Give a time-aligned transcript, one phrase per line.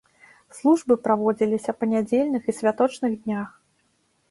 [0.59, 3.49] Службы праводзіліся па нядзельных і святочных днях.